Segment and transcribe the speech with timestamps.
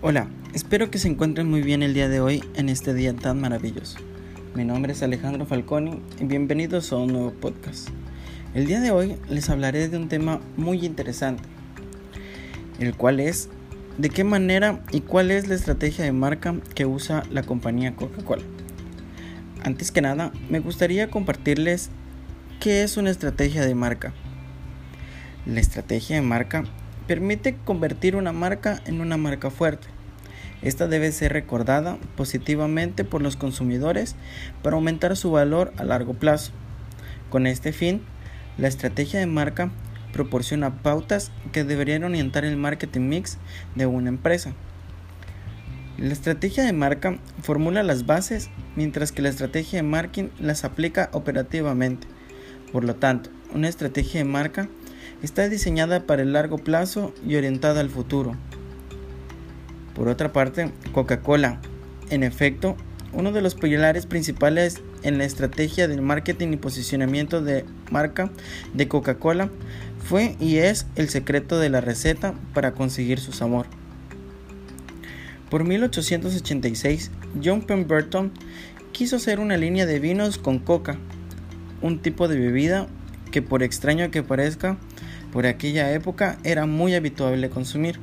[0.00, 3.40] Hola, espero que se encuentren muy bien el día de hoy en este día tan
[3.40, 3.98] maravilloso.
[4.54, 7.88] Mi nombre es Alejandro Falconi y bienvenidos a un nuevo podcast.
[8.54, 11.42] El día de hoy les hablaré de un tema muy interesante,
[12.78, 13.48] el cual es
[13.98, 18.44] de qué manera y cuál es la estrategia de marca que usa la compañía Coca-Cola.
[19.64, 21.90] Antes que nada, me gustaría compartirles
[22.60, 24.14] qué es una estrategia de marca.
[25.44, 26.62] La estrategia de marca
[27.08, 29.88] permite convertir una marca en una marca fuerte.
[30.62, 34.16] Esta debe ser recordada positivamente por los consumidores
[34.62, 36.52] para aumentar su valor a largo plazo.
[37.30, 38.02] Con este fin,
[38.56, 39.70] la estrategia de marca
[40.12, 43.38] proporciona pautas que deberían orientar el marketing mix
[43.76, 44.52] de una empresa.
[45.96, 51.10] La estrategia de marca formula las bases mientras que la estrategia de marketing las aplica
[51.12, 52.06] operativamente.
[52.72, 54.68] Por lo tanto, una estrategia de marca
[55.22, 58.36] está diseñada para el largo plazo y orientada al futuro.
[59.98, 61.60] Por otra parte, Coca-Cola,
[62.08, 62.76] en efecto,
[63.12, 68.30] uno de los pilares principales en la estrategia del marketing y posicionamiento de marca
[68.74, 69.50] de Coca-Cola
[69.98, 73.66] fue y es el secreto de la receta para conseguir su sabor.
[75.50, 77.10] Por 1886,
[77.42, 78.30] John Pemberton
[78.92, 80.96] quiso hacer una línea de vinos con coca,
[81.82, 82.86] un tipo de bebida
[83.32, 84.76] que por extraño que parezca,
[85.32, 87.98] por aquella época era muy habitual consumir.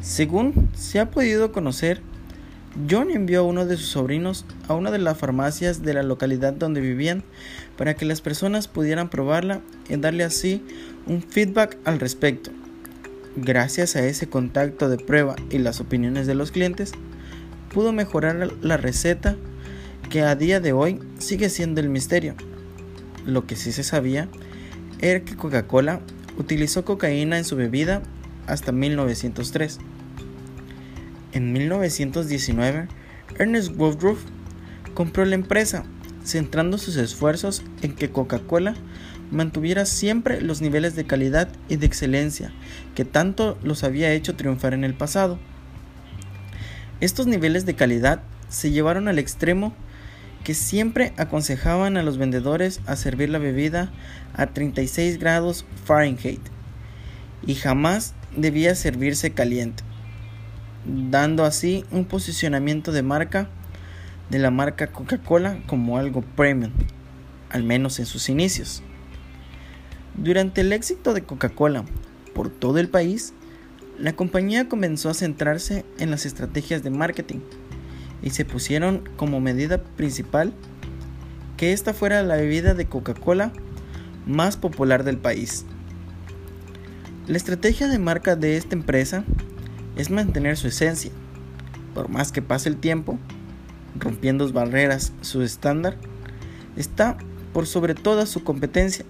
[0.00, 2.00] Según se ha podido conocer,
[2.90, 6.52] John envió a uno de sus sobrinos a una de las farmacias de la localidad
[6.52, 7.24] donde vivían
[7.78, 10.62] para que las personas pudieran probarla y darle así
[11.06, 12.50] un feedback al respecto.
[13.36, 16.92] Gracias a ese contacto de prueba y las opiniones de los clientes,
[17.72, 19.36] pudo mejorar la receta
[20.10, 22.34] que a día de hoy sigue siendo el misterio.
[23.24, 24.28] Lo que sí se sabía
[25.00, 26.00] era que Coca-Cola
[26.38, 28.02] utilizó cocaína en su bebida
[28.46, 29.78] hasta 1903.
[31.32, 32.88] En 1919,
[33.38, 34.24] Ernest Woodruff
[34.94, 35.84] compró la empresa,
[36.24, 38.74] centrando sus esfuerzos en que Coca-Cola
[39.30, 42.52] mantuviera siempre los niveles de calidad y de excelencia
[42.94, 45.38] que tanto los había hecho triunfar en el pasado.
[47.00, 49.74] Estos niveles de calidad se llevaron al extremo
[50.44, 53.92] que siempre aconsejaban a los vendedores a servir la bebida
[54.34, 56.55] a 36 grados Fahrenheit
[57.44, 59.82] y jamás debía servirse caliente,
[60.84, 63.48] dando así un posicionamiento de marca
[64.30, 66.72] de la marca Coca-Cola como algo premium,
[67.50, 68.82] al menos en sus inicios.
[70.14, 71.84] Durante el éxito de Coca-Cola
[72.34, 73.32] por todo el país,
[73.98, 77.40] la compañía comenzó a centrarse en las estrategias de marketing
[78.22, 80.52] y se pusieron como medida principal
[81.56, 83.52] que esta fuera la bebida de Coca-Cola
[84.26, 85.64] más popular del país.
[87.26, 89.24] La estrategia de marca de esta empresa
[89.96, 91.10] es mantener su esencia,
[91.92, 93.18] por más que pase el tiempo,
[93.98, 95.96] rompiendo barreras, su estándar
[96.76, 97.16] está
[97.52, 99.04] por sobre toda su competencia,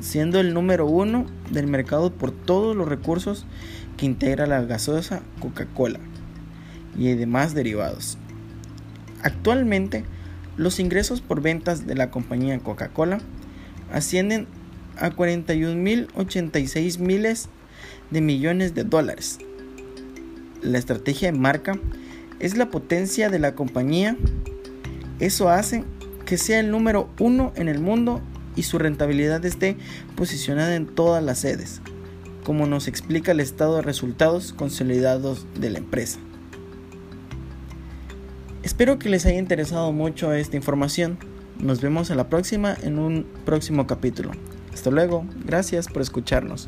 [0.00, 3.46] siendo el número uno del mercado por todos los recursos
[3.96, 6.00] que integra la gaseosa Coca-Cola
[6.98, 8.18] y demás derivados.
[9.22, 10.04] Actualmente,
[10.58, 13.20] los ingresos por ventas de la compañía Coca-Cola
[13.90, 14.48] ascienden
[14.98, 17.48] a 41.086 miles
[18.10, 19.38] de millones de dólares.
[20.62, 21.78] La estrategia de marca
[22.40, 24.16] es la potencia de la compañía.
[25.18, 25.84] Eso hace
[26.24, 28.22] que sea el número uno en el mundo
[28.56, 29.76] y su rentabilidad esté
[30.16, 31.80] posicionada en todas las sedes,
[32.44, 36.18] como nos explica el estado de resultados consolidados de la empresa.
[38.62, 41.18] Espero que les haya interesado mucho esta información.
[41.58, 44.32] Nos vemos en la próxima en un próximo capítulo.
[44.74, 45.24] Hasta luego.
[45.46, 46.66] Gracias por escucharnos.